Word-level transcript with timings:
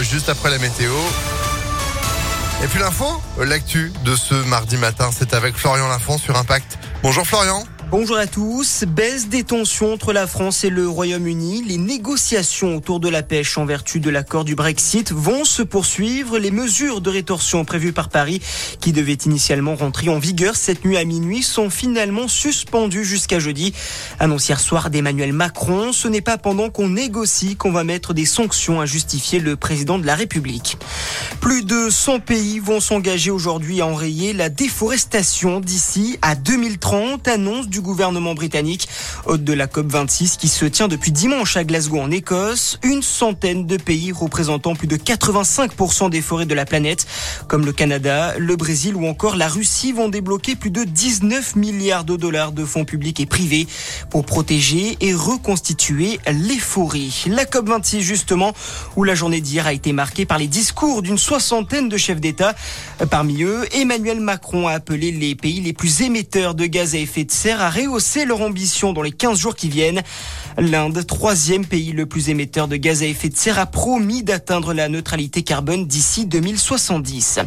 juste 0.00 0.28
après 0.28 0.50
la 0.50 0.58
météo. 0.58 0.92
Et 2.62 2.68
puis 2.68 2.78
l'info, 2.80 3.06
l'actu 3.38 3.92
de 4.04 4.16
ce 4.16 4.34
mardi 4.34 4.76
matin, 4.76 5.10
c'est 5.16 5.34
avec 5.34 5.56
Florian 5.56 5.88
Lafont 5.88 6.18
sur 6.18 6.36
Impact. 6.36 6.78
Bonjour 7.02 7.26
Florian. 7.26 7.64
Bonjour 7.88 8.16
à 8.16 8.26
tous. 8.26 8.82
Baisse 8.82 9.28
des 9.28 9.44
tensions 9.44 9.92
entre 9.92 10.12
la 10.12 10.26
France 10.26 10.64
et 10.64 10.70
le 10.70 10.88
Royaume-Uni. 10.88 11.62
Les 11.62 11.78
négociations 11.78 12.76
autour 12.76 12.98
de 12.98 13.08
la 13.08 13.22
pêche 13.22 13.56
en 13.58 13.64
vertu 13.64 14.00
de 14.00 14.10
l'accord 14.10 14.44
du 14.44 14.56
Brexit 14.56 15.12
vont 15.12 15.44
se 15.44 15.62
poursuivre. 15.62 16.36
Les 16.36 16.50
mesures 16.50 17.00
de 17.00 17.10
rétorsion 17.10 17.64
prévues 17.64 17.92
par 17.92 18.08
Paris, 18.08 18.42
qui 18.80 18.90
devaient 18.90 19.12
initialement 19.12 19.76
rentrer 19.76 20.08
en 20.08 20.18
vigueur 20.18 20.56
cette 20.56 20.84
nuit 20.84 20.96
à 20.96 21.04
minuit, 21.04 21.44
sont 21.44 21.70
finalement 21.70 22.26
suspendues 22.26 23.04
jusqu'à 23.04 23.38
jeudi. 23.38 23.72
Annonce 24.18 24.48
hier 24.48 24.58
soir 24.58 24.90
d'Emmanuel 24.90 25.32
Macron. 25.32 25.92
Ce 25.92 26.08
n'est 26.08 26.20
pas 26.20 26.38
pendant 26.38 26.70
qu'on 26.70 26.88
négocie 26.88 27.54
qu'on 27.54 27.70
va 27.70 27.84
mettre 27.84 28.14
des 28.14 28.26
sanctions 28.26 28.80
à 28.80 28.86
justifier 28.86 29.38
le 29.38 29.54
président 29.54 30.00
de 30.00 30.06
la 30.06 30.16
République. 30.16 30.76
Plus 31.40 31.64
de 31.64 31.90
100 31.90 32.20
pays 32.20 32.58
vont 32.58 32.80
s'engager 32.80 33.30
aujourd'hui 33.30 33.80
à 33.80 33.86
enrayer 33.86 34.32
la 34.32 34.48
déforestation 34.48 35.60
d'ici 35.60 36.18
à 36.22 36.34
2030, 36.34 37.28
annonce 37.28 37.68
du 37.68 37.80
gouvernement 37.80 38.34
britannique. 38.34 38.88
Hôte 39.26 39.42
de 39.42 39.52
la 39.52 39.66
COP26 39.66 40.36
qui 40.36 40.46
se 40.46 40.64
tient 40.66 40.86
depuis 40.86 41.10
dimanche 41.10 41.56
à 41.56 41.64
Glasgow 41.64 41.98
en 41.98 42.12
Écosse, 42.12 42.78
une 42.84 43.02
centaine 43.02 43.66
de 43.66 43.76
pays 43.76 44.12
représentant 44.12 44.76
plus 44.76 44.86
de 44.86 44.96
85% 44.96 46.10
des 46.10 46.20
forêts 46.20 46.46
de 46.46 46.54
la 46.54 46.64
planète, 46.64 47.06
comme 47.48 47.66
le 47.66 47.72
Canada, 47.72 48.34
le 48.38 48.54
Brésil 48.54 48.94
ou 48.94 49.04
encore 49.06 49.34
la 49.34 49.48
Russie 49.48 49.90
vont 49.90 50.08
débloquer 50.08 50.54
plus 50.54 50.70
de 50.70 50.84
19 50.84 51.56
milliards 51.56 52.04
de 52.04 52.14
dollars 52.14 52.52
de 52.52 52.64
fonds 52.64 52.84
publics 52.84 53.18
et 53.18 53.26
privés 53.26 53.66
pour 54.10 54.24
protéger 54.24 54.96
et 55.00 55.12
reconstituer 55.12 56.20
les 56.26 56.58
forêts. 56.58 57.08
La 57.26 57.44
COP26 57.44 58.00
justement, 58.00 58.52
où 58.94 59.02
la 59.02 59.16
journée 59.16 59.40
d'hier 59.40 59.66
a 59.66 59.72
été 59.72 59.92
marquée 59.92 60.24
par 60.24 60.38
les 60.38 60.46
discours 60.46 61.02
d'une 61.02 61.18
soixantaine 61.18 61.88
de 61.88 61.96
chefs 61.96 62.20
d'État. 62.20 62.54
Parmi 63.10 63.42
eux, 63.42 63.66
Emmanuel 63.72 64.20
Macron 64.20 64.68
a 64.68 64.72
appelé 64.72 65.10
les 65.10 65.34
pays 65.34 65.60
les 65.60 65.72
plus 65.72 66.02
émetteurs 66.02 66.54
de 66.54 66.66
gaz 66.66 66.94
à 66.94 66.98
effet 66.98 67.24
de 67.24 67.32
serre 67.32 67.60
à 67.60 67.70
rehausser 67.70 68.24
leur 68.24 68.40
ambition 68.40 68.92
dans 68.92 69.02
les 69.02 69.15
15 69.16 69.38
jours 69.38 69.56
qui 69.56 69.68
viennent. 69.68 70.02
L'Inde, 70.58 71.04
troisième 71.06 71.66
pays 71.66 71.92
le 71.92 72.06
plus 72.06 72.28
émetteur 72.28 72.68
de 72.68 72.76
gaz 72.76 73.02
à 73.02 73.06
effet 73.06 73.28
de 73.28 73.36
serre, 73.36 73.58
a 73.58 73.66
promis 73.66 74.22
d'atteindre 74.22 74.74
la 74.74 74.88
neutralité 74.88 75.42
carbone 75.42 75.86
d'ici 75.86 76.26
2070. 76.26 77.40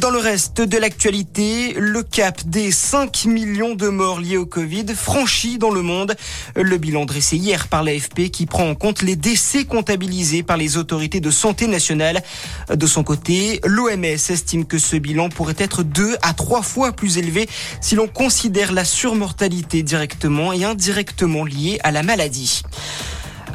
Dans 0.00 0.10
le 0.10 0.18
reste 0.18 0.62
de 0.62 0.78
l'actualité, 0.78 1.72
le 1.78 2.02
cap 2.02 2.42
des 2.44 2.72
5 2.72 3.26
millions 3.26 3.76
de 3.76 3.86
morts 3.86 4.18
liés 4.18 4.36
au 4.36 4.44
Covid 4.44 4.86
franchi 4.92 5.58
dans 5.58 5.70
le 5.70 5.80
monde. 5.80 6.16
Le 6.56 6.76
bilan 6.76 7.04
dressé 7.04 7.36
hier 7.36 7.68
par 7.68 7.84
l'AFP 7.84 8.30
qui 8.32 8.46
prend 8.46 8.68
en 8.68 8.74
compte 8.74 9.02
les 9.02 9.14
décès 9.14 9.64
comptabilisés 9.64 10.42
par 10.42 10.56
les 10.56 10.76
autorités 10.76 11.20
de 11.20 11.30
santé 11.30 11.68
nationale. 11.68 12.24
De 12.68 12.84
son 12.84 13.04
côté, 13.04 13.60
l'OMS 13.64 14.04
estime 14.04 14.64
que 14.64 14.78
ce 14.78 14.96
bilan 14.96 15.28
pourrait 15.28 15.54
être 15.56 15.84
deux 15.84 16.16
à 16.20 16.34
trois 16.34 16.62
fois 16.62 16.90
plus 16.90 17.16
élevé 17.16 17.48
si 17.80 17.94
l'on 17.94 18.08
considère 18.08 18.72
la 18.72 18.84
surmortalité 18.84 19.84
directement 19.84 20.52
et 20.56 20.64
indirectement 20.64 21.44
liée 21.44 21.78
à 21.82 21.90
la 21.90 22.02
maladie. 22.02 22.62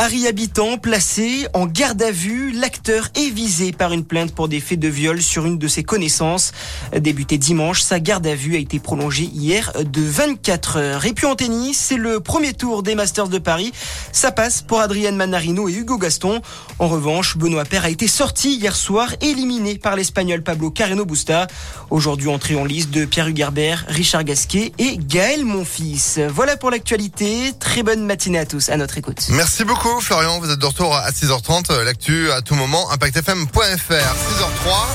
Harry 0.00 0.28
Habitant, 0.28 0.78
placé 0.78 1.48
en 1.54 1.66
garde 1.66 2.00
à 2.00 2.12
vue, 2.12 2.52
l'acteur 2.52 3.08
est 3.16 3.30
visé 3.30 3.72
par 3.72 3.92
une 3.92 4.04
plainte 4.04 4.32
pour 4.32 4.46
des 4.46 4.60
faits 4.60 4.78
de 4.78 4.86
viol 4.86 5.20
sur 5.20 5.44
une 5.44 5.58
de 5.58 5.66
ses 5.66 5.82
connaissances. 5.82 6.52
Débuté 6.96 7.36
dimanche, 7.36 7.82
sa 7.82 7.98
garde 7.98 8.24
à 8.28 8.36
vue 8.36 8.54
a 8.54 8.58
été 8.58 8.78
prolongée 8.78 9.24
hier 9.24 9.72
de 9.84 10.00
24 10.00 10.76
heures. 10.76 11.04
Et 11.04 11.14
puis 11.14 11.26
en 11.26 11.34
tennis, 11.34 11.76
c'est 11.76 11.96
le 11.96 12.20
premier 12.20 12.54
tour 12.54 12.84
des 12.84 12.94
Masters 12.94 13.28
de 13.28 13.38
Paris. 13.38 13.72
Ça 14.12 14.30
passe 14.30 14.62
pour 14.62 14.80
Adrienne 14.80 15.16
Manarino 15.16 15.68
et 15.68 15.72
Hugo 15.72 15.98
Gaston. 15.98 16.42
En 16.78 16.86
revanche, 16.86 17.36
Benoît 17.36 17.64
Paire 17.64 17.84
a 17.84 17.90
été 17.90 18.06
sorti 18.06 18.54
hier 18.54 18.76
soir, 18.76 19.12
éliminé 19.20 19.78
par 19.78 19.96
l'Espagnol 19.96 20.44
Pablo 20.44 20.70
Carreno 20.70 21.06
Busta. 21.06 21.48
Aujourd'hui 21.90 22.28
entré 22.28 22.54
en 22.54 22.64
liste 22.64 22.90
de 22.90 23.04
Pierre 23.04 23.26
Hugerbert, 23.26 23.84
Richard 23.88 24.22
Gasquet 24.22 24.70
et 24.78 24.96
Gaël 24.96 25.44
Monfils. 25.44 26.20
Voilà 26.32 26.56
pour 26.56 26.70
l'actualité. 26.70 27.52
Très 27.58 27.82
bonne 27.82 28.04
matinée 28.04 28.38
à 28.38 28.46
tous. 28.46 28.68
À 28.68 28.76
notre 28.76 28.96
écoute. 28.96 29.26
Merci 29.30 29.64
Florian, 30.00 30.38
vous 30.38 30.50
êtes 30.50 30.58
de 30.58 30.66
retour 30.66 30.94
à 30.94 31.10
6h30. 31.10 31.82
L'actu 31.82 32.30
à 32.30 32.42
tout 32.42 32.54
moment, 32.54 32.90
impactfm.fr. 32.90 33.58
6h03. 33.58 34.86